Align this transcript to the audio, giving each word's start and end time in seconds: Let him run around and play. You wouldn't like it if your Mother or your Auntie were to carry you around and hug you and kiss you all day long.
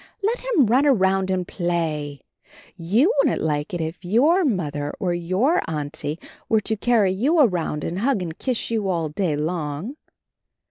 Let 0.23 0.39
him 0.39 0.65
run 0.65 0.87
around 0.87 1.29
and 1.29 1.47
play. 1.47 2.21
You 2.75 3.13
wouldn't 3.19 3.39
like 3.39 3.71
it 3.71 3.79
if 3.79 4.03
your 4.03 4.43
Mother 4.43 4.91
or 4.99 5.13
your 5.13 5.61
Auntie 5.69 6.17
were 6.49 6.61
to 6.61 6.75
carry 6.75 7.11
you 7.11 7.39
around 7.39 7.83
and 7.83 7.99
hug 7.99 8.19
you 8.23 8.29
and 8.29 8.39
kiss 8.39 8.71
you 8.71 8.89
all 8.89 9.09
day 9.09 9.35
long. 9.35 9.97